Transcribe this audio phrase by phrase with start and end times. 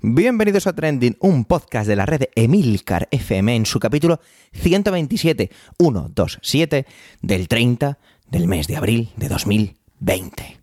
[0.00, 4.20] Bienvenidos a Trending, un podcast de la red Emilcar FM en su capítulo
[4.52, 6.86] 127, 127
[7.20, 7.98] del 30
[8.30, 10.60] del mes de abril de 2020.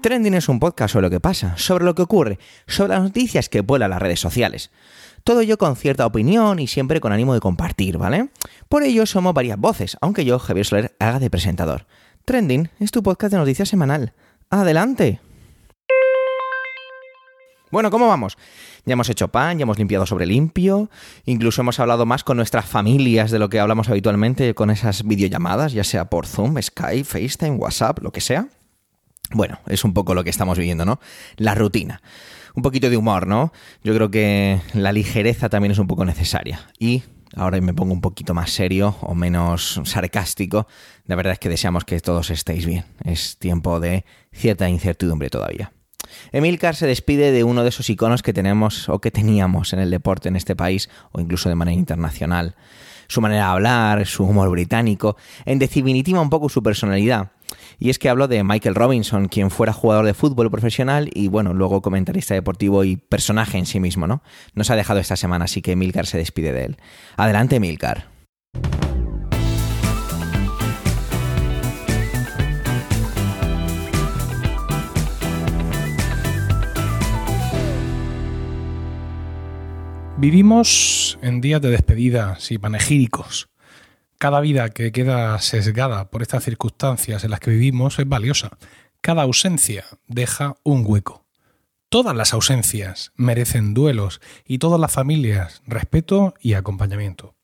[0.00, 2.38] Trending es un podcast sobre lo que pasa, sobre lo que ocurre,
[2.68, 4.70] sobre las noticias que vuelan las redes sociales.
[5.24, 8.30] Todo ello con cierta opinión y siempre con ánimo de compartir, ¿vale?
[8.68, 11.86] Por ello somos varias voces, aunque yo, Javier Soler, haga de presentador.
[12.24, 14.14] Trending es tu podcast de noticias semanal.
[14.48, 15.20] ¡Adelante!
[17.70, 18.36] Bueno, ¿cómo vamos?
[18.84, 20.90] Ya hemos hecho pan, ya hemos limpiado sobre limpio,
[21.24, 25.72] incluso hemos hablado más con nuestras familias de lo que hablamos habitualmente con esas videollamadas,
[25.72, 28.48] ya sea por Zoom, Skype, FaceTime, WhatsApp, lo que sea.
[29.32, 30.98] Bueno, es un poco lo que estamos viviendo, ¿no?
[31.36, 32.02] La rutina
[32.54, 33.52] un poquito de humor, ¿no?
[33.82, 36.60] Yo creo que la ligereza también es un poco necesaria.
[36.78, 37.02] Y
[37.34, 40.66] ahora me pongo un poquito más serio o menos sarcástico.
[41.06, 42.84] La verdad es que deseamos que todos estéis bien.
[43.04, 45.72] Es tiempo de cierta incertidumbre todavía.
[46.32, 49.90] Emilcar se despide de uno de esos iconos que tenemos o que teníamos en el
[49.90, 52.56] deporte en este país o incluso de manera internacional.
[53.08, 57.32] Su manera de hablar, su humor británico, en definitiva un poco su personalidad.
[57.82, 61.54] Y es que hablo de Michael Robinson, quien fuera jugador de fútbol profesional y bueno,
[61.54, 64.22] luego comentarista deportivo y personaje en sí mismo, ¿no?
[64.52, 66.76] Nos ha dejado esta semana, así que Milcar se despide de él.
[67.16, 68.10] Adelante, Milcar.
[80.18, 83.49] Vivimos en días de despedidas y panegíricos.
[84.20, 88.50] Cada vida que queda sesgada por estas circunstancias en las que vivimos es valiosa.
[89.00, 91.24] Cada ausencia deja un hueco.
[91.88, 97.34] Todas las ausencias merecen duelos y todas las familias respeto y acompañamiento.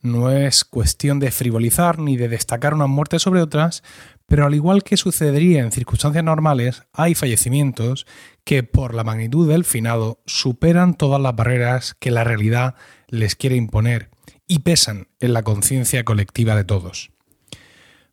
[0.00, 3.82] No es cuestión de frivolizar ni de destacar unas muertes sobre otras,
[4.24, 8.06] pero al igual que sucedería en circunstancias normales, hay fallecimientos
[8.44, 12.76] que por la magnitud del finado superan todas las barreras que la realidad
[13.08, 14.08] les quiere imponer
[14.50, 17.12] y pesan en la conciencia colectiva de todos.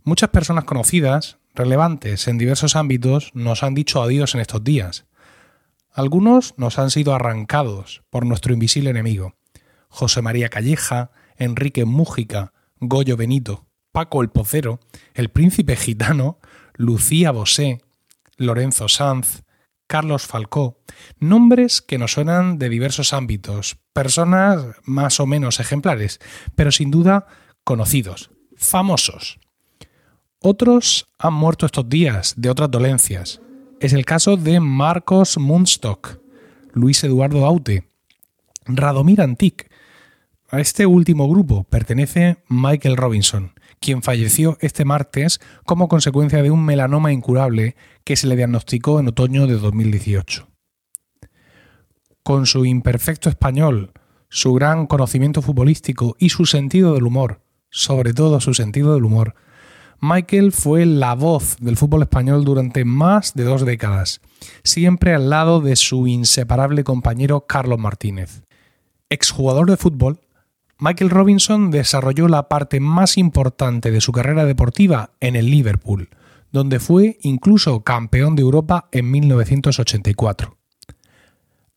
[0.04, 5.08] Muchas personas conocidas, relevantes en diversos ámbitos, nos han dicho adiós en estos días.
[5.92, 9.34] Algunos nos han sido arrancados por nuestro invisible enemigo.
[9.90, 14.80] José María Calleja, Enrique Mújica, Goyo Benito, Paco el Pocero,
[15.16, 16.38] el Príncipe Gitano,
[16.76, 17.82] Lucía Bosé,
[18.36, 19.42] Lorenzo Sanz,
[19.88, 20.78] Carlos Falcó,
[21.18, 26.20] nombres que nos suenan de diversos ámbitos, personas más o menos ejemplares,
[26.56, 27.26] pero sin duda
[27.64, 29.40] conocidos, famosos.
[30.40, 33.42] Otros han muerto estos días de otras dolencias.
[33.80, 36.20] Es el caso de Marcos Munstock,
[36.74, 37.90] Luis Eduardo Aute,
[38.66, 39.72] Radomir Antic.
[40.50, 46.66] A este último grupo pertenece Michael Robinson, quien falleció este martes como consecuencia de un
[46.66, 50.48] melanoma incurable que se le diagnosticó en otoño de 2018.
[52.24, 53.92] Con su imperfecto español,
[54.30, 59.36] su gran conocimiento futbolístico y su sentido del humor, sobre todo su sentido del humor,
[60.00, 64.22] Michael fue la voz del fútbol español durante más de dos décadas,
[64.64, 68.44] siempre al lado de su inseparable compañero Carlos Martínez.
[69.10, 70.20] Exjugador de fútbol,
[70.80, 76.10] Michael Robinson desarrolló la parte más importante de su carrera deportiva en el Liverpool,
[76.52, 80.56] donde fue incluso campeón de Europa en 1984.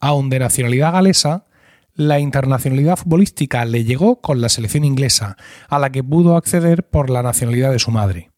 [0.00, 1.46] Aun de nacionalidad galesa,
[1.94, 7.08] la internacionalidad futbolística le llegó con la selección inglesa, a la que pudo acceder por
[7.08, 8.30] la nacionalidad de su madre.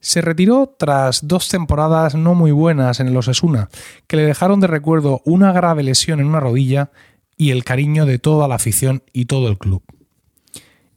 [0.00, 3.68] Se retiró tras dos temporadas no muy buenas en el Osasuna,
[4.08, 6.90] que le dejaron de recuerdo una grave lesión en una rodilla
[7.36, 9.82] y el cariño de toda la afición y todo el club.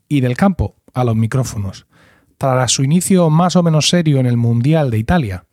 [0.08, 1.86] Y del campo a los micrófonos.
[2.38, 5.46] Tras su inicio más o menos serio en el Mundial de Italia,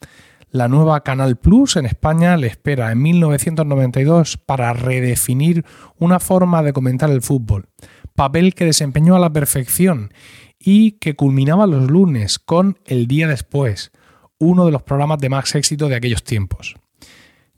[0.51, 5.65] la nueva Canal Plus en España le espera en 1992 para redefinir
[5.99, 7.69] una forma de comentar el fútbol,
[8.15, 10.13] papel que desempeñó a la perfección
[10.59, 13.93] y que culminaba los lunes con El día después,
[14.39, 16.77] uno de los programas de más éxito de aquellos tiempos.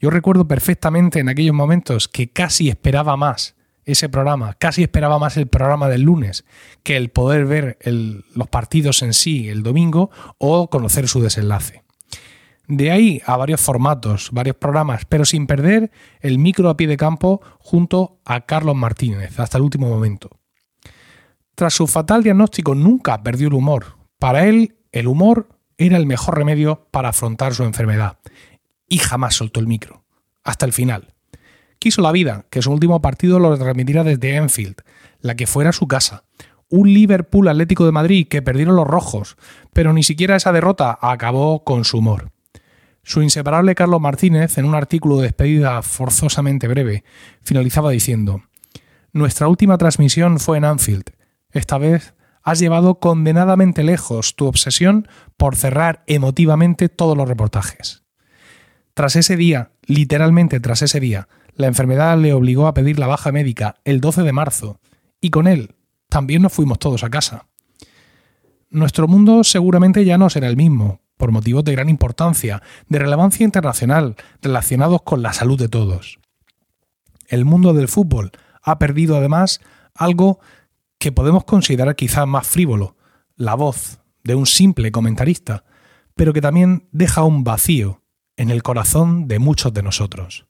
[0.00, 5.36] Yo recuerdo perfectamente en aquellos momentos que casi esperaba más ese programa, casi esperaba más
[5.36, 6.44] el programa del lunes
[6.82, 7.78] que el poder ver
[8.34, 11.82] los partidos en sí el domingo o conocer su desenlace.
[12.68, 15.90] De ahí a varios formatos, varios programas, pero sin perder
[16.20, 20.38] el micro a pie de campo junto a Carlos Martínez hasta el último momento.
[21.54, 23.96] Tras su fatal diagnóstico nunca perdió el humor.
[24.18, 25.48] Para él, el humor
[25.78, 28.18] era el mejor remedio para afrontar su enfermedad.
[28.88, 30.04] Y jamás soltó el micro.
[30.42, 31.14] Hasta el final.
[31.78, 34.76] Quiso la vida, que su último partido lo transmitiera desde Enfield,
[35.20, 36.24] la que fuera su casa.
[36.68, 39.36] Un Liverpool Atlético de Madrid que perdieron los rojos,
[39.72, 42.32] pero ni siquiera esa derrota acabó con su humor.
[43.04, 47.04] Su inseparable Carlos Martínez, en un artículo de despedida forzosamente breve,
[47.42, 48.42] finalizaba diciendo:
[49.12, 51.04] Nuestra última transmisión fue en Anfield.
[51.50, 58.07] Esta vez has llevado condenadamente lejos tu obsesión por cerrar emotivamente todos los reportajes.
[58.98, 63.30] Tras ese día, literalmente tras ese día, la enfermedad le obligó a pedir la baja
[63.30, 64.80] médica el 12 de marzo,
[65.20, 65.76] y con él
[66.08, 67.46] también nos fuimos todos a casa.
[68.70, 73.44] Nuestro mundo seguramente ya no será el mismo, por motivos de gran importancia, de relevancia
[73.44, 76.18] internacional, relacionados con la salud de todos.
[77.28, 78.32] El mundo del fútbol
[78.64, 79.60] ha perdido además
[79.94, 80.40] algo
[80.98, 82.96] que podemos considerar quizás más frívolo,
[83.36, 85.62] la voz de un simple comentarista,
[86.16, 88.02] pero que también deja un vacío
[88.38, 90.46] en el corazón de muchos de nosotros.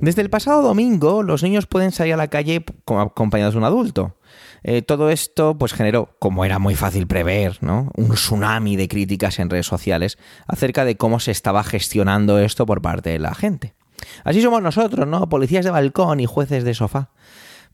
[0.00, 4.16] Desde el pasado domingo, los niños pueden salir a la calle acompañados de un adulto.
[4.62, 7.90] Eh, todo esto pues generó, como era muy fácil prever, ¿no?
[7.96, 12.82] un tsunami de críticas en redes sociales acerca de cómo se estaba gestionando esto por
[12.82, 13.74] parte de la gente.
[14.22, 15.28] Así somos nosotros, ¿no?
[15.28, 17.10] Policías de balcón y jueces de sofá.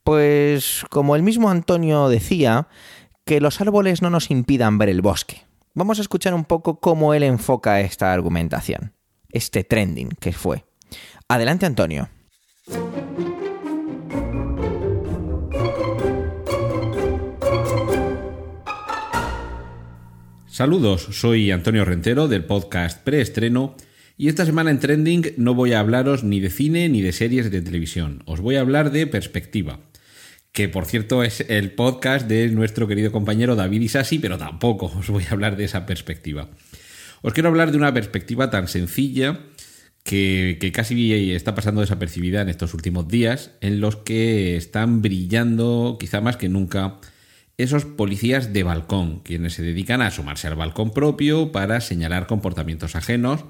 [0.03, 2.67] Pues como el mismo Antonio decía,
[3.25, 5.43] que los árboles no nos impidan ver el bosque.
[5.73, 8.93] Vamos a escuchar un poco cómo él enfoca esta argumentación,
[9.29, 10.65] este trending que fue.
[11.27, 12.09] Adelante Antonio.
[20.47, 23.75] Saludos, soy Antonio Rentero del podcast Preestreno
[24.17, 27.49] y esta semana en Trending no voy a hablaros ni de cine ni de series
[27.49, 29.79] de televisión, os voy a hablar de perspectiva,
[30.61, 35.09] que por cierto es el podcast de nuestro querido compañero David Isasi, pero tampoco os
[35.09, 36.49] voy a hablar de esa perspectiva.
[37.23, 39.39] Os quiero hablar de una perspectiva tan sencilla
[40.03, 46.21] que, casi está pasando desapercibida en estos últimos días, en los que están brillando quizá
[46.21, 46.99] más que nunca
[47.57, 52.95] esos policías de balcón, quienes se dedican a asomarse al balcón propio para señalar comportamientos
[52.95, 53.45] ajenos,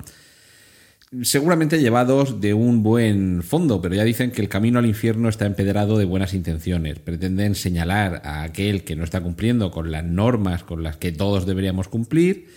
[1.21, 5.45] seguramente llevados de un buen fondo, pero ya dicen que el camino al infierno está
[5.45, 6.99] empedrado de buenas intenciones.
[6.99, 11.45] Pretenden señalar a aquel que no está cumpliendo con las normas con las que todos
[11.45, 12.49] deberíamos cumplir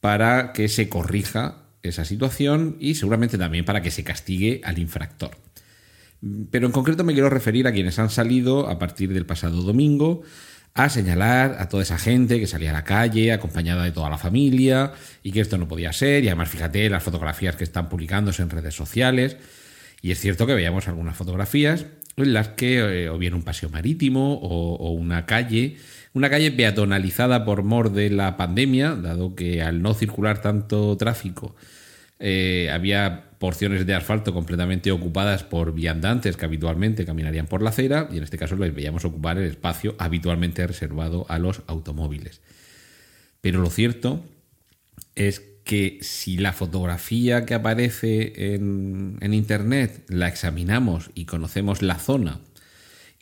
[0.00, 5.36] para que se corrija esa situación y seguramente también para que se castigue al infractor.
[6.50, 10.22] Pero en concreto me quiero referir a quienes han salido a partir del pasado domingo
[10.74, 14.18] a señalar a toda esa gente que salía a la calle acompañada de toda la
[14.18, 16.24] familia y que esto no podía ser.
[16.24, 19.36] Y además fíjate las fotografías que están publicándose en redes sociales.
[20.02, 21.86] Y es cierto que veíamos algunas fotografías
[22.16, 25.76] en las que eh, o bien un paseo marítimo o una calle
[26.12, 31.54] una calle peatonalizada por mor de la pandemia, dado que al no circular tanto tráfico
[32.20, 38.08] eh, había porciones de asfalto completamente ocupadas por viandantes que habitualmente caminarían por la acera
[38.12, 42.42] y en este caso les veíamos ocupar el espacio habitualmente reservado a los automóviles.
[43.40, 44.22] Pero lo cierto
[45.14, 51.98] es que si la fotografía que aparece en, en Internet la examinamos y conocemos la
[51.98, 52.40] zona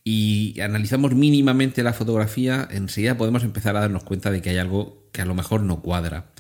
[0.03, 5.07] y analizamos mínimamente la fotografía, enseguida podemos empezar a darnos cuenta de que hay algo
[5.13, 6.33] que a lo mejor no cuadra.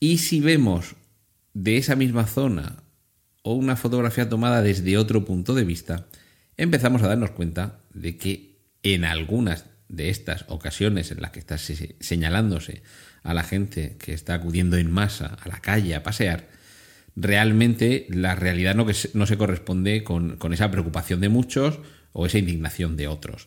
[0.00, 0.96] Y si vemos
[1.56, 2.82] de esa misma zona
[3.40, 6.06] o una fotografía tomada desde otro punto de vista,
[6.58, 11.56] empezamos a darnos cuenta de que en algunas de estas ocasiones en las que está
[11.56, 12.82] señalándose
[13.22, 16.46] a la gente que está acudiendo en masa a la calle a pasear,
[17.14, 18.84] realmente la realidad no,
[19.14, 21.80] no se corresponde con, con esa preocupación de muchos
[22.12, 23.46] o esa indignación de otros.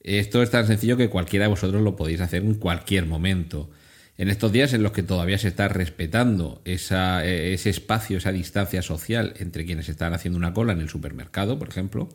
[0.00, 3.70] Esto es tan sencillo que cualquiera de vosotros lo podéis hacer en cualquier momento.
[4.18, 8.82] En estos días en los que todavía se está respetando e, ese espacio, esa distancia
[8.82, 12.08] social entre quienes están haciendo una cola en el supermercado, por ejemplo,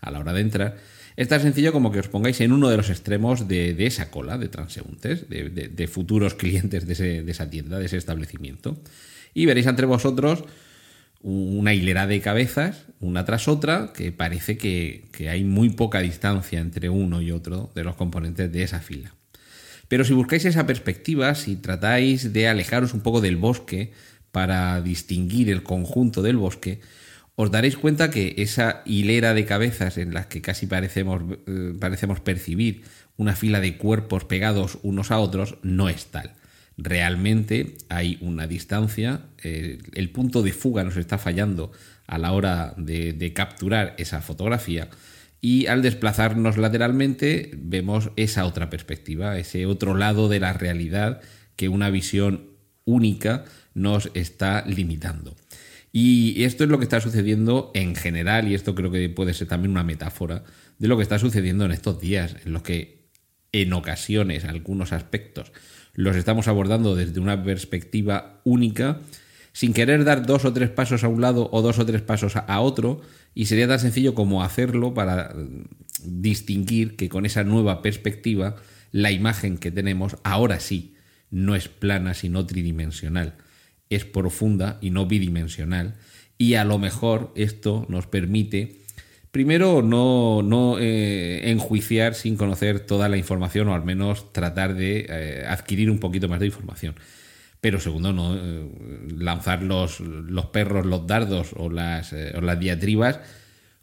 [0.00, 0.76] a la hora de entrar,
[1.16, 4.36] es tan sencillo como que os pongáis en uno de los extremos de, esa cola
[4.36, 8.76] de transeúntes, de, futuros clientes de, de esa tienda, de ese establecimiento,
[9.32, 10.44] y veréis entre vosotros
[11.24, 16.90] una hilera de cabezas, una tras otra, que parece que, hay muy poca distancia entre
[16.90, 19.14] uno y otro de los componentes de esa fila.
[19.94, 23.92] Pero si buscáis esa perspectiva, si tratáis de alejaros un poco del bosque
[24.32, 26.80] para distinguir el conjunto del bosque,
[27.36, 32.18] os daréis cuenta que esa hilera de cabezas en las que casi parecemos, eh, parecemos
[32.18, 32.82] percibir
[33.16, 36.32] una fila de cuerpos pegados unos a otros no es tal.
[36.76, 41.70] Realmente hay una distancia, eh, el punto de fuga nos está fallando
[42.08, 44.88] a la hora de capturar esa fotografía
[45.44, 51.20] y al desplazarnos lateralmente vemos esa otra perspectiva, ese otro lado de la realidad
[51.54, 52.52] que una visión
[52.86, 55.36] única nos está limitando.
[55.92, 59.46] Y esto es lo que está sucediendo en general, y esto creo que puede ser
[59.46, 60.44] también una metáfora
[60.78, 63.10] de lo que está sucediendo en estos días, en los que
[63.52, 65.52] en ocasiones algunos aspectos
[65.92, 68.98] los estamos abordando desde una perspectiva única,
[69.54, 72.36] sin querer dar dos o tres pasos a un lado o dos o tres pasos
[72.36, 73.00] a otro,
[73.34, 75.34] y sería tan sencillo como hacerlo para
[76.04, 78.56] distinguir que con esa nueva perspectiva
[78.92, 80.94] la imagen que tenemos ahora sí
[81.30, 83.38] no es plana sino tridimensional
[83.90, 85.94] es profunda y no bidimensional.
[86.38, 88.76] Y a lo mejor esto nos permite,
[89.30, 95.06] primero, no, no eh, enjuiciar sin conocer toda la información o al menos tratar de
[95.08, 96.94] eh, adquirir un poquito más de información.
[97.64, 98.68] Pero segundo, no eh,
[99.16, 103.20] lanzar los, los, perros, los dardos o las, o las diatribas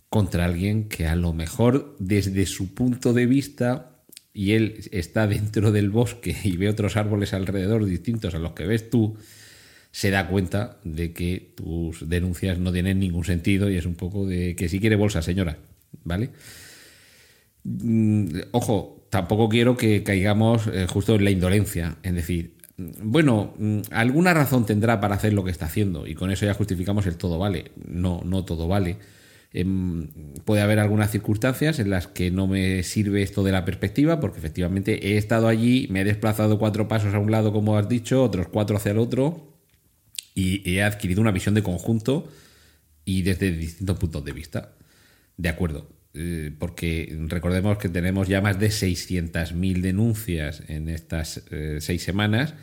[0.07, 4.03] contra alguien que a lo mejor desde su punto de vista
[4.35, 8.67] y él está dentro del bosque y ve otros árboles alrededor distintos a los que
[8.67, 9.17] ves tú,
[9.89, 14.27] se da cuenta de que tus denuncias no tienen ningún sentido y es un poco
[14.27, 15.57] de que si quiere bolsa, señora,
[16.03, 16.29] ¿vale?
[17.63, 22.60] Mm, ojo, tampoco quiero que caigamos eh, justo en la indolencia, en decir,
[23.01, 26.53] bueno, mm, alguna razón tendrá para hacer lo que está haciendo y con eso ya
[26.53, 27.71] justificamos el todo vale.
[27.87, 28.97] No, no todo vale.
[29.53, 30.07] Em,
[30.45, 34.39] puede haber algunas circunstancias en las que no me sirve esto de la perspectiva, porque
[34.39, 38.23] efectivamente he estado allí, me he desplazado cuatro pasos a un lado, como has dicho,
[38.23, 39.53] otros cuatro hacia el otro,
[40.33, 42.29] y he adquirido una visión de conjunto
[43.03, 44.73] y desde distintos puntos de vista.
[45.35, 51.77] De acuerdo, eh, porque recordemos que tenemos ya más de 600.000 denuncias en estas eh,
[51.79, 52.53] seis semanas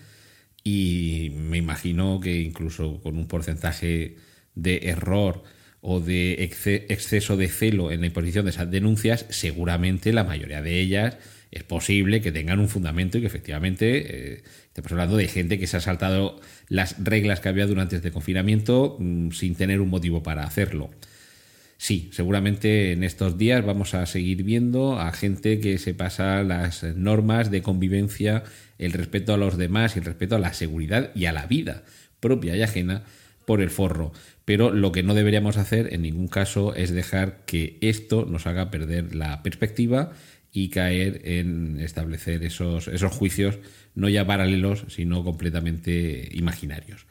[0.65, 4.17] y me imagino que incluso con un porcentaje
[4.55, 5.43] de error
[5.81, 6.45] o de
[6.89, 11.17] exceso de celo en la imposición de esas denuncias, seguramente la mayoría de ellas
[11.51, 15.67] es posible que tengan un fundamento y que efectivamente eh, estemos hablando de gente que
[15.67, 20.23] se ha saltado las reglas que había durante este confinamiento mm, sin tener un motivo
[20.23, 20.91] para hacerlo.
[21.81, 26.83] Sí, seguramente en estos días vamos a seguir viendo a gente que se pasa las
[26.83, 28.43] normas de convivencia,
[28.79, 31.85] el respeto a los demás y el respeto a la seguridad y a la vida
[32.19, 33.05] propia y ajena
[33.47, 34.13] por el forro.
[34.45, 38.73] Pero lo que no deberíamos hacer en ningún caso es dejar que esto nos haga
[38.73, 40.13] perder la perspectiva
[40.53, 43.59] y caer en establecer esos, esos juicios
[43.95, 47.07] no ya paralelos, sino completamente imaginarios.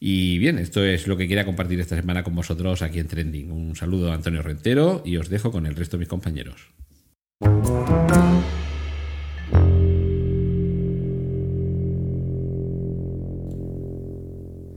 [0.00, 3.50] Y bien, esto es lo que quería compartir esta semana con vosotros aquí en Trending.
[3.50, 6.70] Un saludo a Antonio Rentero y os dejo con el resto de mis compañeros.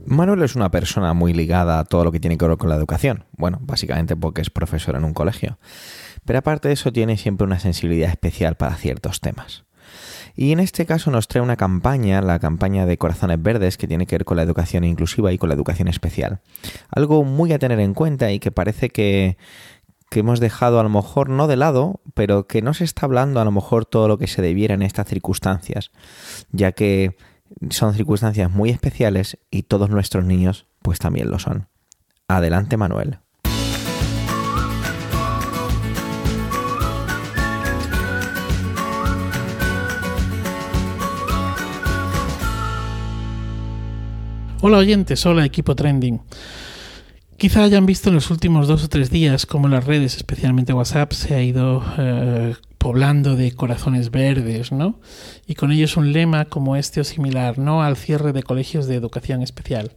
[0.04, 2.76] Manuel es una persona muy ligada a todo lo que tiene que ver con la
[2.76, 3.24] educación.
[3.32, 5.58] Bueno, básicamente porque es profesor en un colegio.
[6.26, 9.64] Pero aparte de eso tiene siempre una sensibilidad especial para ciertos temas.
[10.34, 14.06] Y en este caso nos trae una campaña, la campaña de Corazones Verdes, que tiene
[14.06, 16.40] que ver con la educación inclusiva y con la educación especial.
[16.90, 19.36] Algo muy a tener en cuenta y que parece que,
[20.10, 23.40] que hemos dejado a lo mejor no de lado, pero que no se está hablando
[23.40, 25.90] a lo mejor todo lo que se debiera en estas circunstancias,
[26.50, 27.16] ya que
[27.70, 31.68] son circunstancias muy especiales y todos nuestros niños pues también lo son.
[32.28, 33.21] Adelante Manuel.
[44.64, 46.20] Hola oyentes, hola equipo trending.
[47.36, 51.10] Quizá hayan visto en los últimos dos o tres días cómo las redes, especialmente WhatsApp,
[51.14, 55.00] se ha ido eh, poblando de corazones verdes, ¿no?
[55.52, 58.94] Y con ellos un lema como este o similar, no al cierre de colegios de
[58.94, 59.92] educación especial.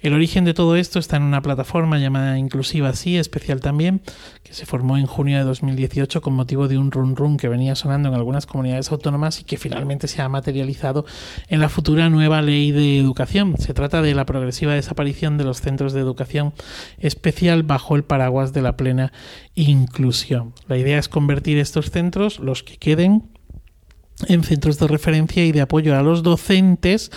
[0.00, 4.00] El origen de todo esto está en una plataforma llamada Inclusiva Sí, especial también,
[4.44, 7.74] que se formó en junio de 2018 con motivo de un run run que venía
[7.74, 11.04] sonando en algunas comunidades autónomas y que finalmente se ha materializado
[11.48, 13.56] en la futura nueva ley de educación.
[13.58, 16.52] Se trata de la progresiva desaparición de los centros de educación
[17.00, 19.12] especial bajo el paraguas de la plena
[19.56, 20.54] inclusión.
[20.68, 23.31] La idea es convertir estos centros, los que queden,
[24.28, 27.10] en centros de referencia y de apoyo a los docentes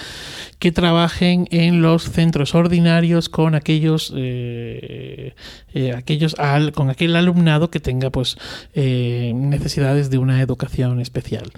[0.60, 5.36] que trabajen en los centros ordinarios con aquellos eh,
[5.74, 6.36] eh, aquellos
[6.74, 8.38] con aquel alumnado que tenga pues
[8.74, 11.52] eh, necesidades de una educación especial.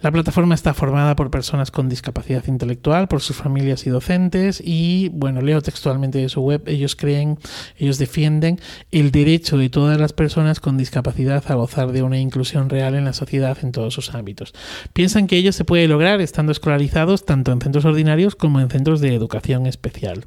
[0.00, 5.10] La plataforma está formada por personas con discapacidad intelectual, por sus familias y docentes y
[5.10, 7.38] bueno leo textualmente de su web ellos creen
[7.76, 8.60] ellos defienden
[8.90, 13.04] el derecho de todas las personas con discapacidad a gozar de una inclusión real en
[13.04, 14.54] la sociedad en todos sus ámbitos.
[14.92, 19.00] Piensan que ello se puede lograr estando escolarizados tanto en centros ordinarios como en centros
[19.00, 20.26] de educación especial.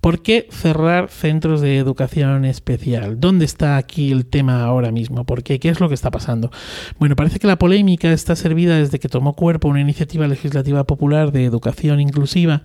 [0.00, 3.20] ¿Por qué cerrar centros de educación especial?
[3.20, 5.24] ¿Dónde está aquí el tema ahora mismo?
[5.24, 5.60] ¿Por qué?
[5.60, 6.50] ¿Qué es lo que está pasando?
[6.98, 11.32] Bueno, parece que la polémica está servida desde que tomó cuerpo una iniciativa legislativa popular
[11.32, 12.62] de educación inclusiva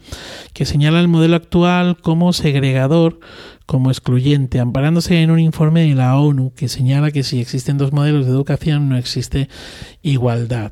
[0.53, 3.19] que señala el modelo actual como segregador
[3.67, 7.91] como excluyente, amparándose en un informe de la ONU que señala que si existen dos
[7.91, 9.49] modelos de educación no existe
[10.01, 10.71] igualdad.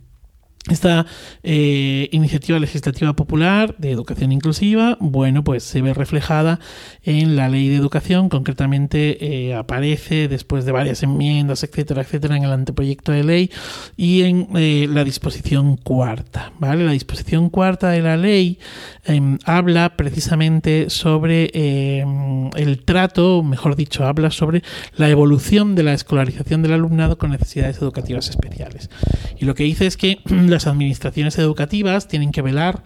[0.69, 1.07] Esta
[1.41, 6.59] eh, iniciativa legislativa popular de educación inclusiva, bueno, pues se ve reflejada
[7.03, 12.43] en la ley de educación, concretamente eh, aparece después de varias enmiendas, etcétera, etcétera, en
[12.43, 13.51] el anteproyecto de ley
[13.97, 16.85] y en eh, la disposición cuarta, ¿vale?
[16.85, 18.59] La disposición cuarta de la ley
[19.05, 24.61] em, habla precisamente sobre em, el trato, mejor dicho, habla sobre
[24.95, 28.91] la evolución de la escolarización del alumnado con necesidades educativas especiales.
[29.39, 30.19] Y lo que dice es que
[30.51, 32.83] las administraciones educativas tienen que velar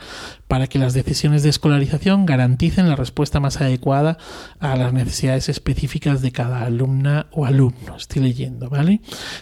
[0.47, 4.17] para que las decisiones de escolarización garanticen la respuesta más adecuada
[4.59, 7.95] a las necesidades específicas de cada alumna o alumno.
[7.97, 9.01] Estoy leyendo, ¿vale?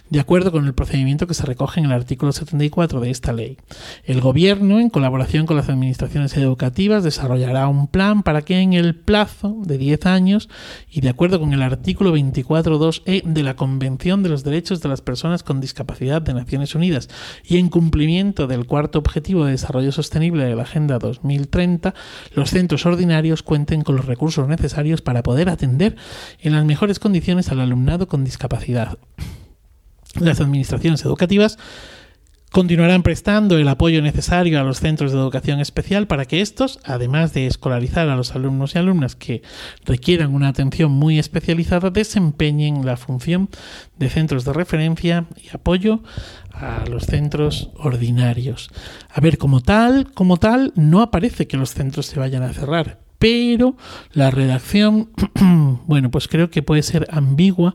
[0.09, 3.57] De acuerdo con el procedimiento que se recoge en el artículo 74 de esta ley.
[4.05, 8.95] El Gobierno, en colaboración con las administraciones educativas, desarrollará un plan para que en el
[8.95, 10.49] plazo de 10 años
[10.89, 15.01] y de acuerdo con el artículo 24.2e de la Convención de los Derechos de las
[15.01, 17.09] Personas con Discapacidad de Naciones Unidas
[17.43, 21.93] y en cumplimiento del cuarto objetivo de desarrollo sostenible de la Agenda 2030,
[22.33, 25.95] los centros ordinarios cuenten con los recursos necesarios para poder atender
[26.39, 28.97] en las mejores condiciones al alumnado con discapacidad.
[30.19, 31.57] Las administraciones educativas
[32.53, 37.33] continuarán prestando el apoyo necesario a los centros de educación especial para que estos, además
[37.33, 39.41] de escolarizar a los alumnos y alumnas que
[39.85, 43.49] requieran una atención muy especializada, desempeñen la función
[43.97, 46.03] de centros de referencia y apoyo
[46.51, 48.69] a los centros ordinarios.
[49.09, 52.99] A ver, como tal, como tal, no aparece que los centros se vayan a cerrar,
[53.17, 53.75] pero
[54.11, 55.09] la redacción,
[55.87, 57.73] bueno, pues creo que puede ser ambigua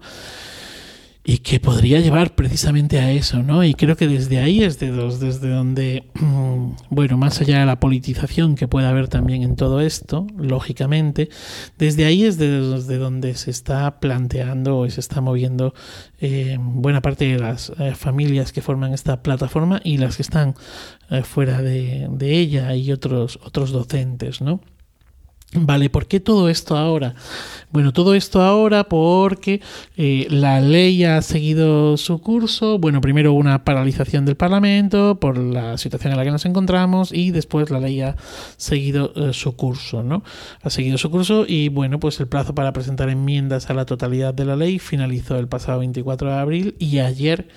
[1.29, 3.63] y que podría llevar precisamente a eso, ¿no?
[3.63, 6.05] Y creo que desde ahí es de desde donde,
[6.89, 11.29] bueno, más allá de la politización que puede haber también en todo esto, lógicamente,
[11.77, 15.75] desde ahí es desde donde se está planteando o se está moviendo
[16.19, 20.55] eh, buena parte de las eh, familias que forman esta plataforma y las que están
[21.11, 24.63] eh, fuera de, de ella y otros, otros docentes, ¿no?
[25.55, 27.15] Vale, ¿por qué todo esto ahora?
[27.71, 29.63] Bueno, todo esto ahora porque
[29.97, 32.79] eh, la ley ha seguido su curso.
[32.79, 37.31] Bueno, primero una paralización del Parlamento por la situación en la que nos encontramos y
[37.31, 38.17] después la ley ha
[38.59, 40.23] seguido eh, su curso, ¿no?
[40.61, 44.35] Ha seguido su curso y bueno, pues el plazo para presentar enmiendas a la totalidad
[44.35, 47.49] de la ley finalizó el pasado 24 de abril y ayer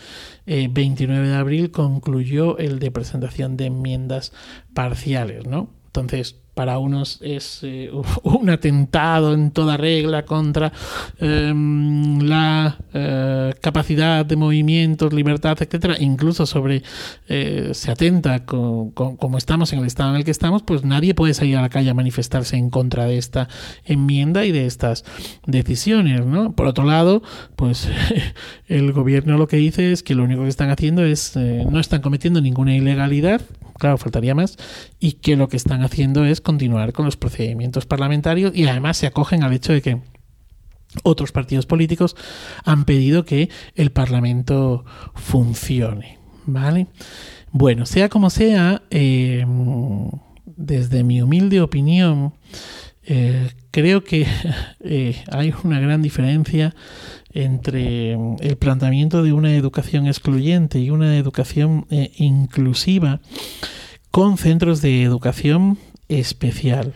[0.46, 4.32] 29 eh, de abril concluyó el de presentación de enmiendas
[4.74, 5.70] parciales, ¿no?
[5.88, 7.90] Entonces, para unos es eh,
[8.24, 10.72] un atentado en toda regla contra
[11.20, 16.84] em, la eh, capacidad de movimientos, libertad, etcétera, incluso sobre
[17.30, 21.14] eh, se atenta con, como estamos en el estado en el que estamos, pues nadie
[21.14, 23.48] puede salir a la calle a manifestarse en contra de esta
[23.86, 25.06] enmienda y de estas
[25.46, 26.54] decisiones, ¿no?
[26.54, 27.24] Por otro lado,
[27.56, 27.90] pues
[28.68, 32.02] el gobierno lo que dice es que lo único que están haciendo es no están
[32.02, 33.42] cometiendo ninguna ilegalidad,
[33.82, 34.58] claro, faltaría más,
[35.00, 39.08] y que lo que están haciendo es continuar con los procedimientos parlamentarios y además se
[39.08, 40.02] acogen al hecho de que
[41.02, 42.16] otros partidos políticos
[42.64, 46.20] han pedido que el Parlamento funcione.
[46.46, 46.88] ¿Vale?
[47.52, 49.46] Bueno, sea como sea, eh,
[50.46, 52.34] desde mi humilde opinión,
[53.06, 54.28] eh, creo que
[54.82, 56.76] eh, hay una gran diferencia
[57.34, 63.22] entre el planteamiento de una educación excluyente y una educación inclusiva
[64.12, 65.78] con centros de educación
[66.10, 66.94] especial.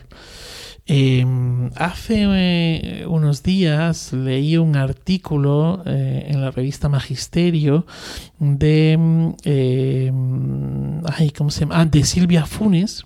[0.88, 7.86] Em, hace eh, unos días leí un artículo eh, en la revista Magisterio
[8.38, 11.80] de, em, ay, ¿cómo se llama?
[11.80, 13.04] Ah, de Silvia Funes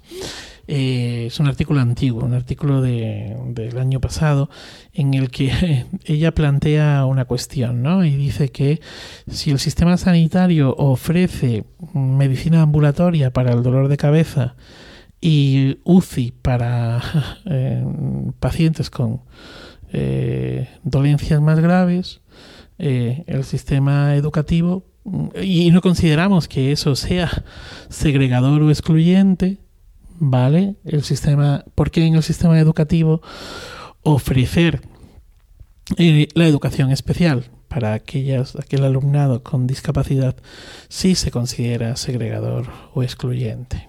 [0.72, 4.48] Eh, es un artículo antiguo, un artículo de, del año pasado,
[4.92, 8.04] en el que ella plantea una cuestión, ¿no?
[8.04, 8.80] Y dice que
[9.28, 14.54] si el sistema sanitario ofrece medicina ambulatoria para el dolor de cabeza
[15.20, 17.02] y UCI para
[17.46, 17.84] eh,
[18.38, 19.22] pacientes con
[19.92, 22.20] eh, dolencias más graves,
[22.78, 24.84] el sistema educativo,
[25.42, 27.28] y no consideramos que eso sea
[27.88, 29.58] segregador o excluyente,
[30.20, 30.76] ¿vale?
[30.84, 33.20] El sistema, porque en el sistema educativo
[34.02, 34.82] ofrecer
[35.96, 40.36] eh, la educación especial para aquellas, aquel alumnado con discapacidad
[40.88, 43.88] sí se considera segregador o excluyente.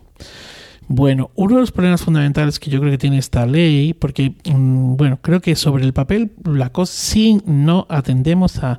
[0.94, 4.98] Bueno, uno de los problemas fundamentales que yo creo que tiene esta ley, porque, mm,
[4.98, 8.78] bueno, creo que sobre el papel la cosa sí no atendemos a,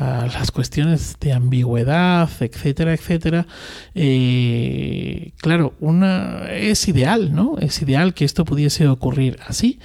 [0.00, 3.46] las cuestiones de ambigüedad, etcétera, etcétera.
[3.94, 7.56] Eh, claro, una es ideal, ¿no?
[7.60, 9.78] Es ideal que esto pudiese ocurrir así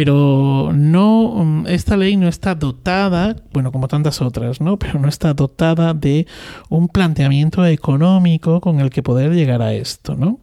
[0.00, 4.78] pero no mm, esta ley no está dotada, bueno, como tantas otras, ¿no?
[4.78, 6.26] Pero no está dotada de
[6.70, 10.40] un planteamiento económico con el que poder llegar a esto, ¿no?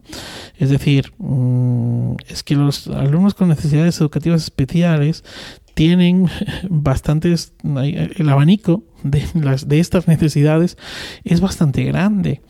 [0.58, 5.24] Es decir, mm, es que los alumnos con necesidades educativas especiales
[5.78, 6.26] tienen
[6.68, 10.76] bastantes, el abanico de, las, de estas necesidades
[11.22, 12.40] es bastante grande.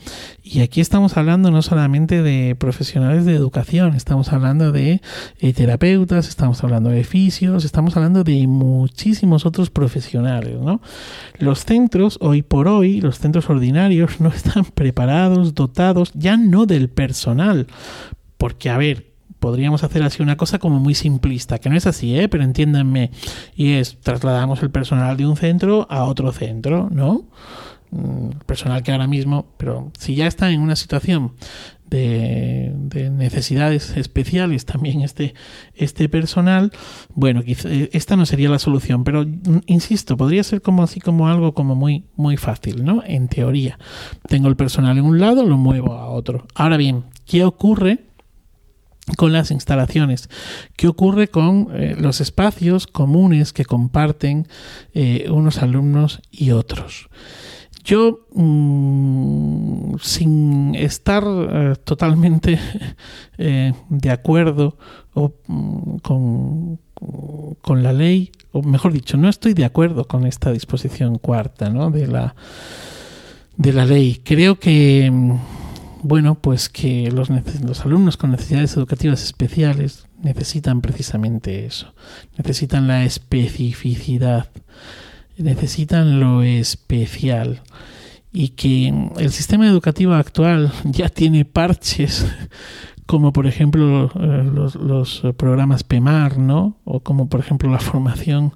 [0.42, 5.02] Y aquí estamos hablando no solamente de profesionales de educación, estamos hablando de
[5.40, 10.58] eh, terapeutas, estamos hablando de fisios, estamos hablando de muchísimos otros profesionales.
[10.58, 10.80] ¿no?
[11.38, 16.88] Los centros, hoy por hoy, los centros ordinarios no están preparados, dotados, ya no del
[16.88, 17.66] personal,
[18.38, 19.07] porque, a ver,
[19.38, 22.28] podríamos hacer así una cosa como muy simplista, que no es así, ¿eh?
[22.28, 23.10] pero entiéndanme,
[23.54, 27.26] y es trasladamos el personal de un centro a otro centro, ¿no?
[27.90, 31.32] Mm, personal que ahora mismo, pero si ya está en una situación
[31.88, 32.74] de,
[33.10, 35.34] necesidades especiales también este,
[35.74, 36.70] este personal,
[37.14, 41.28] bueno, quizá, esta no sería la solución, pero mm, insisto, podría ser como así como
[41.28, 43.02] algo como muy, muy fácil, ¿no?
[43.06, 43.78] En teoría.
[44.28, 46.46] Tengo el personal en un lado, lo muevo a otro.
[46.54, 48.07] Ahora bien, ¿qué ocurre
[49.16, 50.28] con las instalaciones.
[50.76, 54.46] ¿Qué ocurre con eh, los espacios comunes que comparten
[54.94, 57.08] eh, unos alumnos y otros?
[57.84, 62.58] Yo, mm, sin estar eh, totalmente
[63.38, 64.76] de acuerdo
[65.14, 66.78] mm, con,
[67.62, 71.90] con, la ley, o mejor dicho, no estoy de acuerdo con esta disposición cuarta ¿no?
[71.90, 72.34] de, la,
[73.56, 74.20] de la ley.
[74.22, 75.38] Creo que mm,
[76.02, 81.94] bueno, pues que los, los, alumnos con necesidades educativas especiales necesitan precisamente eso,
[82.36, 84.48] necesitan la especificidad,
[85.36, 87.62] necesitan lo especial.
[88.30, 92.26] Y que el sistema educativo actual ya tiene parches
[93.06, 96.76] como por ejemplo eh, los, los programas PEMAR, ¿no?
[96.84, 98.52] O como por ejemplo la formación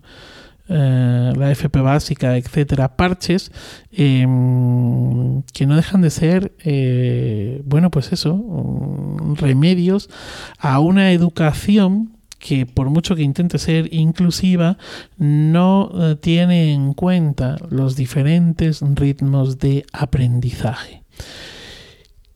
[0.68, 3.50] eh, la FP básica, etcétera, parches
[3.90, 10.08] em, que no dejan de ser, eh, bueno, pues eso, mm, remedios
[10.58, 14.76] a una educación que por mucho que intente ser inclusiva,
[15.16, 21.04] no eh, tiene en cuenta los diferentes ritmos de aprendizaje.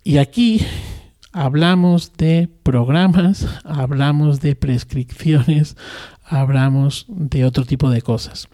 [0.05, 0.65] Y aquí
[1.37, 5.77] hablamos de programas, hablamos de prescripciones,
[6.25, 8.49] hablamos de otro tipo de cosas.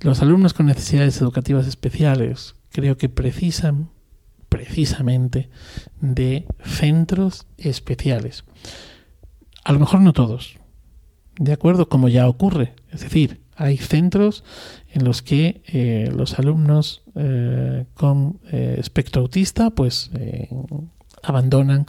[0.00, 3.90] Los alumnos con necesidades educativas especiales creo que precisan
[4.48, 5.50] precisamente
[6.00, 8.44] de centros especiales.
[9.64, 10.56] A lo mejor no todos,
[11.38, 11.90] ¿de acuerdo?
[11.90, 12.74] Como ya ocurre.
[12.92, 14.42] Es decir, hay centros
[14.90, 20.10] en los que eh, los alumnos eh, con eh, espectro autista pues
[21.26, 21.86] abandonan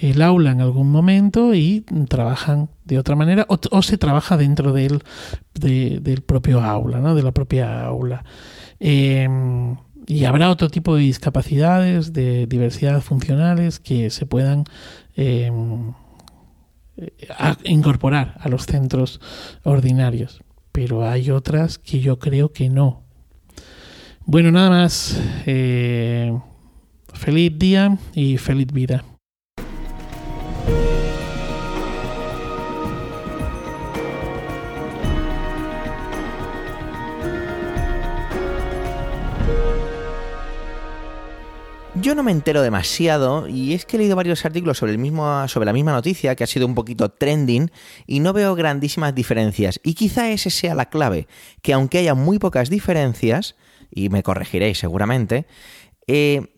[0.00, 5.02] el aula en algún momento y trabajan de otra manera o, se trabaja dentro del,
[5.54, 7.14] del propio aula, ¿no?
[7.14, 8.24] de la propia aula.
[8.80, 14.64] Em, y habrá otro tipo de discapacidades, de diversidad funcionales que se puedan
[15.16, 15.92] em,
[17.64, 19.20] incorporar a los centros
[19.62, 20.42] ordinarios.
[20.72, 23.04] Pero hay otras que yo creo que no.
[24.26, 25.20] Bueno, nada más.
[25.46, 26.36] Eh,
[27.24, 29.02] Feliz día y feliz vida.
[41.94, 45.48] Yo no me entero demasiado y es que he leído varios artículos sobre, el mismo,
[45.48, 47.70] sobre la misma noticia que ha sido un poquito trending
[48.06, 49.80] y no veo grandísimas diferencias.
[49.82, 51.26] Y quizá ese sea la clave,
[51.62, 53.56] que aunque haya muy pocas diferencias,
[53.90, 55.46] y me corregiréis seguramente,
[56.06, 56.53] eh,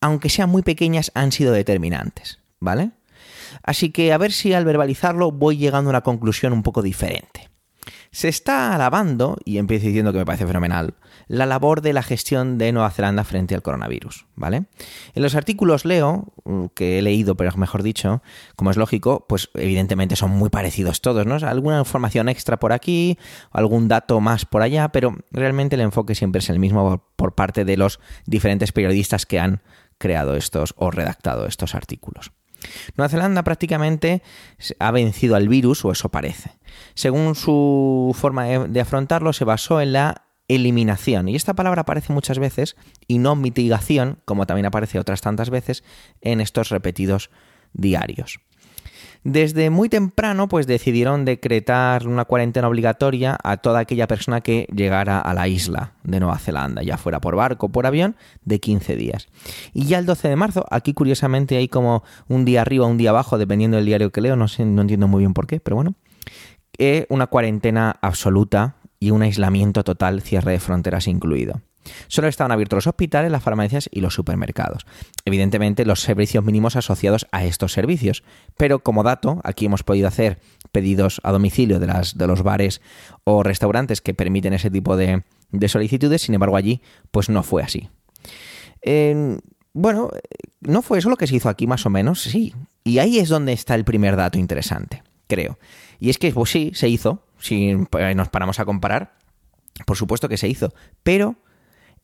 [0.00, 2.90] aunque sean muy pequeñas, han sido determinantes, ¿vale?
[3.62, 7.50] Así que a ver si al verbalizarlo voy llegando a una conclusión un poco diferente.
[8.12, 10.94] Se está alabando, y empiezo diciendo que me parece fenomenal,
[11.28, 14.64] la labor de la gestión de Nueva Zelanda frente al coronavirus, ¿vale?
[15.14, 18.20] En los artículos leo, mm, que he leído, pero mejor dicho,
[18.56, 21.36] como es lógico, pues evidentemente son muy parecidos todos, ¿no?
[21.36, 23.16] Alguna información extra por aquí,
[23.52, 27.64] algún dato más por allá, pero realmente el enfoque siempre es el mismo por parte
[27.64, 29.62] de los diferentes periodistas que han
[30.00, 32.32] creado estos o redactado estos artículos.
[32.96, 34.22] Nueva Zelanda prácticamente
[34.78, 36.50] ha vencido al virus, o eso parece.
[36.94, 41.28] Según su forma de afrontarlo, se basó en la eliminación.
[41.28, 45.84] Y esta palabra aparece muchas veces y no mitigación, como también aparece otras tantas veces
[46.20, 47.30] en estos repetidos
[47.72, 48.40] diarios.
[49.24, 55.20] Desde muy temprano, pues decidieron decretar una cuarentena obligatoria a toda aquella persona que llegara
[55.20, 58.96] a la isla de Nueva Zelanda, ya fuera por barco o por avión, de 15
[58.96, 59.28] días.
[59.74, 63.10] Y ya el 12 de marzo, aquí curiosamente hay como un día arriba, un día
[63.10, 65.94] abajo, dependiendo del diario que leo, no entiendo muy bien por qué, pero bueno,
[66.78, 71.60] eh, una cuarentena absoluta y un aislamiento total, cierre de fronteras incluido.
[72.08, 74.86] Solo estaban abiertos los hospitales, las farmacias y los supermercados.
[75.24, 78.22] Evidentemente, los servicios mínimos asociados a estos servicios.
[78.56, 80.38] Pero como dato, aquí hemos podido hacer
[80.72, 82.80] pedidos a domicilio de, las, de los bares
[83.24, 85.22] o restaurantes que permiten ese tipo de,
[85.68, 86.22] solicitudes.
[86.22, 87.88] Sin embargo, allí, pues no fue así.
[89.72, 90.10] bueno,
[90.60, 92.22] ¿no fue eso lo que se hizo aquí más o menos?
[92.22, 92.54] Sí.
[92.84, 95.58] Y ahí es donde está el primer dato interesante, creo.
[95.98, 99.14] Y es que, pues sí, se hizo, si nos paramos a comparar,
[99.86, 101.36] por supuesto que se hizo, pero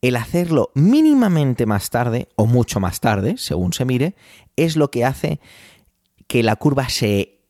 [0.09, 4.15] el hacerlo mínimamente más tarde o mucho más tarde, según se mire,
[4.57, 5.41] es lo que hace
[6.29, 7.41] que la curva se,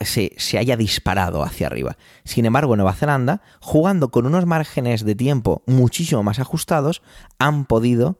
[0.00, 1.96] se, haya disparado hacia arriba.
[2.24, 7.02] Sin embargo, Nueva Zelanda, jugando con unos márgenes de tiempo muchísimo más ajustados,
[7.38, 8.18] han podido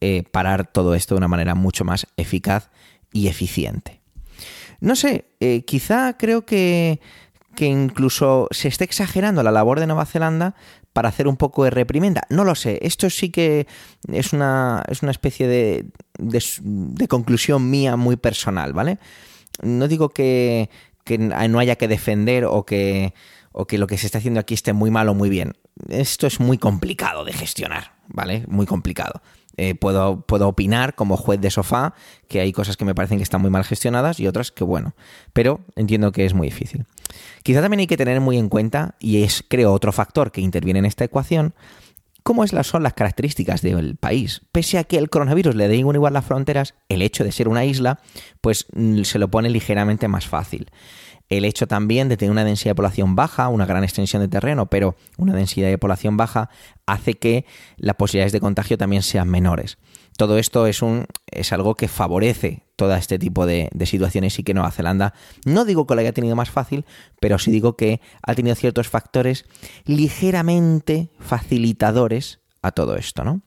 [0.00, 2.70] eh, parar todo esto de una manera mucho más eficaz
[3.12, 4.00] y eficiente.
[4.80, 7.00] No sé, eh, quizá creo que
[7.54, 10.54] que incluso se esté exagerando la labor de Nueva Zelanda
[10.92, 12.22] para hacer un poco de reprimenda.
[12.28, 13.66] No lo sé, esto sí que
[14.08, 15.86] es una, es una especie de,
[16.18, 18.98] de, conclusión mía muy personal, ¿vale?
[19.62, 20.70] No digo que,
[21.04, 23.14] que no haya que defender o que,
[23.52, 25.54] o que lo que se está haciendo aquí esté muy mal o muy bien.
[25.88, 28.44] Esto es muy complicado de gestionar, ¿vale?
[28.48, 29.22] Muy complicado.
[29.56, 31.94] Eh, puedo, puedo opinar como juez de sofá
[32.28, 34.94] que hay cosas que me parecen que están muy mal gestionadas y otras que bueno,
[35.32, 36.86] pero entiendo que es muy difícil.
[37.42, 40.78] Quizá también hay que tener muy en cuenta, y es creo otro factor que interviene
[40.78, 41.54] en esta ecuación,
[42.22, 44.42] cómo es son las características del país.
[44.52, 47.64] Pese a que el coronavirus le dé igual las fronteras, el hecho de ser una
[47.64, 48.00] isla,
[48.40, 50.68] pues mm, se lo pone ligeramente más fácil
[51.36, 54.66] el hecho también de tener una densidad de población baja, una gran extensión de terreno,
[54.66, 56.50] pero una densidad de población baja,
[56.86, 59.78] hace que las posibilidades de contagio también sean menores.
[60.16, 64.54] Todo esto es, un, es algo que favorece todo este tipo de, situaciones y que
[64.54, 65.14] Nueva Zelanda,
[65.44, 66.84] no digo que lo haya tenido más fácil,
[67.20, 69.46] pero sí digo que ha tenido ciertos factores
[69.84, 73.42] ligeramente facilitadores a todo esto, ¿no?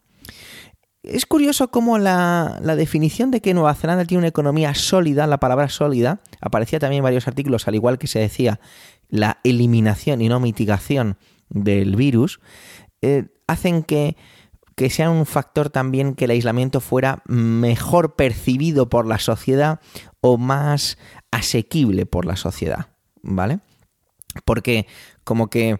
[1.05, 5.69] Es curioso cómo la, definición de que Nueva Zelanda tiene una economía sólida, la palabra
[5.69, 8.59] sólida, aparecía también en varios artículos, al igual que se decía
[9.07, 11.17] la eliminación y no mitigación
[11.49, 12.39] del virus,
[13.03, 14.17] eh, hacen que,
[14.75, 19.81] que sea un factor también que el aislamiento fuera mejor percibido por la sociedad
[20.21, 20.97] o más
[21.29, 22.87] asequible por la sociedad,
[23.21, 23.59] ¿vale?
[24.43, 24.87] Porque
[25.23, 25.79] como que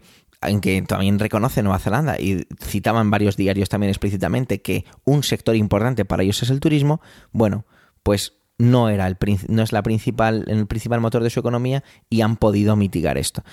[0.49, 5.55] en que también reconoce Nueva Zelanda y citaban varios diarios también explícitamente que un sector
[5.55, 7.65] importante para ellos es el turismo, bueno,
[8.03, 9.17] pues no era el
[9.49, 13.43] no es la principal el principal motor de su economía y han podido mitigar esto.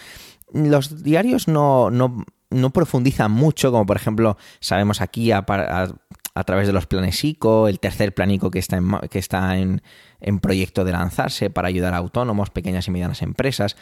[0.52, 5.88] Los diarios no, no, no profundizan mucho, como por ejemplo sabemos aquí a, a,
[6.44, 9.82] través de los planes ICO, el tercer plan ICO que está en, que está en,
[10.20, 13.76] en proyecto de lanzarse para ayudar a autónomos, pequeñas y medianas empresas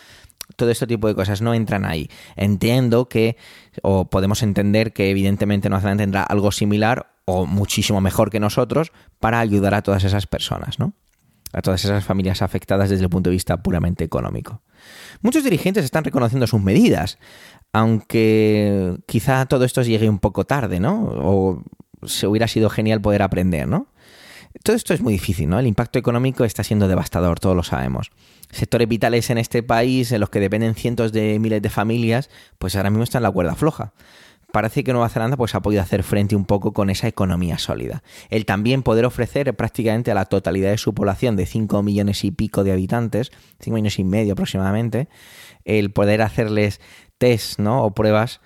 [0.56, 2.10] todo este tipo de cosas no entran ahí.
[2.36, 3.36] Entiendo que,
[3.82, 8.92] o podemos entender que evidentemente Nueva Zelanda tendrá algo similar o muchísimo mejor que nosotros
[9.18, 10.94] para ayudar a todas esas personas, ¿no?
[11.52, 14.62] A todas esas familias afectadas desde el punto de vista puramente económico.
[15.20, 17.18] Muchos dirigentes están reconociendo sus medidas,
[17.72, 21.64] aunque quizá todo esto llegue un poco tarde, ¿no?
[22.04, 23.88] Se hubiera sido genial poder aprender, ¿no?
[24.64, 25.58] Todo esto es muy difícil, ¿no?
[25.58, 28.10] El impacto económico está siendo devastador, todos lo sabemos.
[28.50, 32.74] Sectores vitales en este país, en los que dependen cientos de miles de familias, pues
[32.74, 33.92] ahora mismo están en la cuerda floja.
[34.52, 38.02] Parece que Nueva Zelanda pues, ha podido hacer frente un poco con esa economía sólida.
[38.30, 42.32] El también poder ofrecer prácticamente a la totalidad de su población de 5 millones y
[42.32, 45.08] pico de habitantes, 5 millones y medio aproximadamente,
[45.64, 46.80] el poder hacerles
[47.18, 47.84] test ¿no?
[47.84, 48.40] o pruebas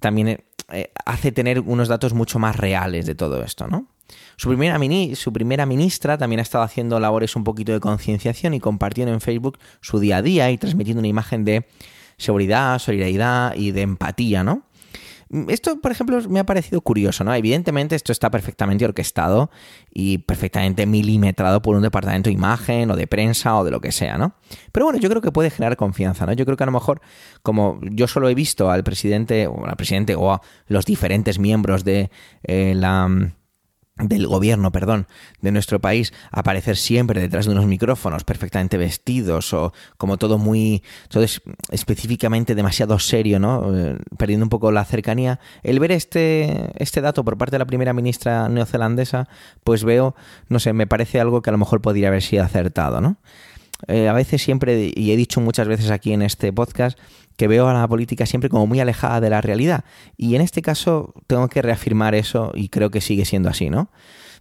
[0.00, 3.86] también eh, hace tener unos datos mucho más reales de todo esto, ¿no?
[4.36, 4.78] Su primera,
[5.14, 9.20] su primera ministra también ha estado haciendo labores un poquito de concienciación y compartiendo en
[9.20, 11.66] Facebook su día a día y transmitiendo una imagen de
[12.18, 14.62] seguridad, solidaridad y de empatía, ¿no?
[15.48, 17.34] Esto, por ejemplo, me ha parecido curioso, ¿no?
[17.34, 19.50] Evidentemente esto está perfectamente orquestado
[19.92, 23.90] y perfectamente milimetrado por un departamento de imagen o de prensa o de lo que
[23.90, 24.34] sea, ¿no?
[24.70, 26.32] Pero bueno, yo creo que puede generar confianza, ¿no?
[26.32, 27.00] Yo creo que a lo mejor,
[27.42, 31.82] como yo solo he visto al presidente o al presidente o a los diferentes miembros
[31.82, 32.10] de
[32.44, 33.34] eh, la
[33.96, 35.06] del gobierno, perdón,
[35.40, 40.82] de nuestro país aparecer siempre detrás de unos micrófonos perfectamente vestidos o como todo muy
[41.08, 43.74] todo es específicamente demasiado serio, ¿no?
[43.74, 45.40] Eh, perdiendo un poco la cercanía.
[45.62, 49.28] El ver este este dato por parte de la primera ministra neozelandesa,
[49.64, 50.14] pues veo,
[50.48, 53.16] no sé, me parece algo que a lo mejor podría haber sido acertado, ¿no?
[53.88, 56.98] Eh, a veces siempre, y he dicho muchas veces aquí en este podcast,
[57.36, 59.84] que veo a la política siempre como muy alejada de la realidad.
[60.16, 63.90] Y en este caso tengo que reafirmar eso y creo que sigue siendo así, ¿no?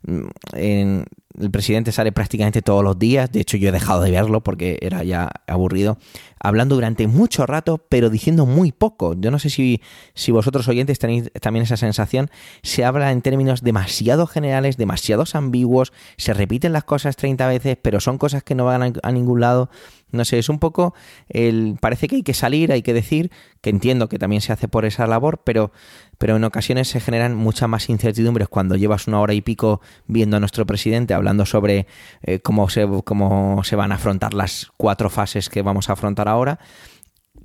[0.07, 4.77] El presidente sale prácticamente todos los días, de hecho yo he dejado de verlo porque
[4.81, 5.97] era ya aburrido,
[6.39, 9.15] hablando durante mucho rato, pero diciendo muy poco.
[9.15, 9.81] Yo no sé si,
[10.13, 12.29] si vosotros oyentes tenéis también esa sensación,
[12.61, 17.99] se habla en términos demasiado generales, demasiados ambiguos, se repiten las cosas 30 veces, pero
[17.99, 19.69] son cosas que no van a ningún lado.
[20.11, 20.93] No sé, es un poco
[21.27, 24.69] el parece que hay que salir, hay que decir, que entiendo que también se hace
[24.69, 25.71] por esa labor, pero
[26.17, 30.37] pero en ocasiones se generan muchas más incertidumbres cuando llevas una hora y pico viendo
[30.37, 31.87] a nuestro presidente hablando sobre
[32.23, 36.27] eh, cómo se cómo se van a afrontar las cuatro fases que vamos a afrontar
[36.27, 36.59] ahora.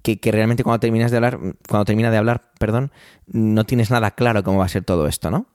[0.02, 2.90] Que, que, realmente cuando terminas de hablar, cuando termina de hablar, perdón,
[3.26, 5.46] no tienes nada claro cómo va a ser todo esto, ¿no?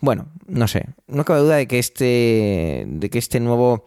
[0.00, 3.84] Bueno, no sé, no cabe duda de que este, de que este nuevo,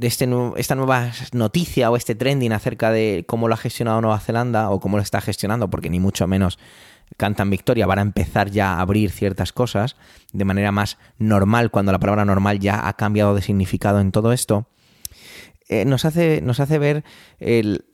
[0.00, 4.70] este esta nueva noticia o este trending acerca de cómo lo ha gestionado Nueva Zelanda
[4.70, 6.58] o cómo lo está gestionando, porque ni mucho menos
[7.16, 9.96] cantan victoria, van a empezar ya a abrir ciertas cosas
[10.32, 14.32] de manera más normal, cuando la palabra normal ya ha cambiado de significado en todo
[14.32, 14.66] esto.
[15.68, 17.04] Eh, nos, hace, nos hace ver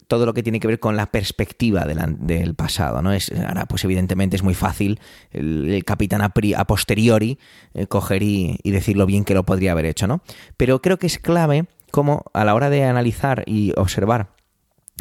[0.06, 3.02] todo lo que tiene que ver con la perspectiva del pasado.
[3.02, 3.12] ¿no?
[3.12, 7.38] Es, ahora, pues evidentemente es muy fácil el, capitán a, posteriori
[7.74, 10.06] eh, coger y, y, decir lo bien que lo podría haber hecho.
[10.06, 10.22] ¿no?
[10.56, 14.34] Pero creo que es clave como a la hora de analizar y observar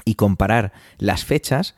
[0.05, 1.75] y comparar las fechas,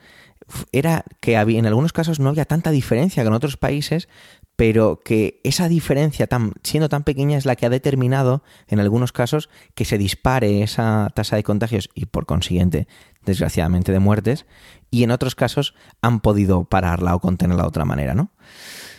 [0.71, 4.07] era que había, en algunos casos no había tanta diferencia con otros países,
[4.55, 9.11] pero que esa diferencia, tan, siendo tan pequeña, es la que ha determinado, en algunos
[9.11, 12.87] casos, que se dispare esa tasa de contagios y, por consiguiente,
[13.25, 14.45] desgraciadamente, de muertes,
[14.91, 18.31] y en otros casos han podido pararla o contenerla de otra manera, ¿no?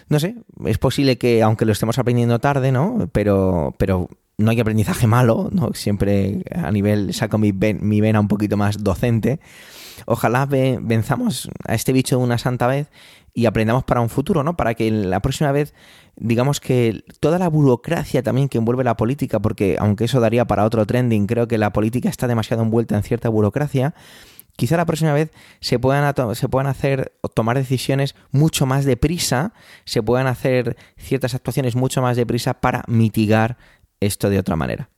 [0.09, 3.09] No sé, es posible que, aunque lo estemos aprendiendo tarde, ¿no?
[3.13, 5.73] Pero, pero no hay aprendizaje malo, ¿no?
[5.73, 9.41] Siempre a nivel, saco mi, mi vena un poquito más docente.
[10.05, 12.91] Ojalá venzamos a este bicho una santa vez
[13.33, 14.57] y aprendamos para un futuro, ¿no?
[14.57, 15.75] Para que la próxima vez,
[16.17, 20.65] digamos que toda la burocracia también que envuelve la política, porque aunque eso daría para
[20.65, 23.95] otro trending, creo que la política está demasiado envuelta en cierta burocracia,
[24.57, 25.31] quizá la próxima vez
[25.61, 29.53] se puedan, se puedan hacer tomar decisiones mucho más deprisa,
[29.85, 33.59] se puedan hacer ciertas actuaciones mucho más deprisa para mitigar
[34.01, 34.89] esto de otra manera.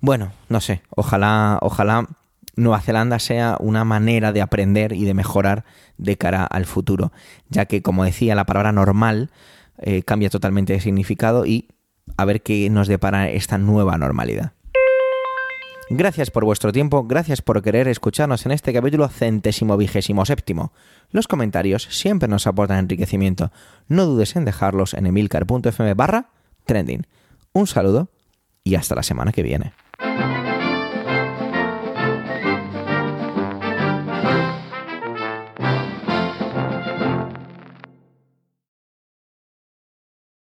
[0.00, 2.08] Bueno, no sé, ojalá, ojalá
[2.56, 5.64] Nueva Zelanda sea una manera de aprender y de mejorar
[5.98, 7.12] de cara al futuro,
[7.48, 9.30] ya que, como decía, la palabra normal
[9.78, 11.68] eh, cambia totalmente de significado y
[12.16, 14.52] a ver qué nos depara esta nueva normalidad.
[15.88, 20.72] Gracias por vuestro tiempo, gracias por querer escucharnos en este capítulo centésimo vigésimo séptimo.
[21.10, 23.52] Los comentarios siempre nos aportan enriquecimiento.
[23.86, 26.30] No dudes en dejarlos en emilcar.fm barra
[26.64, 27.06] trending.
[27.52, 28.08] Un saludo
[28.64, 29.74] y hasta la semana que viene.